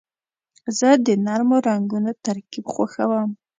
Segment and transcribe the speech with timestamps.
[0.77, 3.29] زه د نرمو رنګونو ترکیب خوښوم.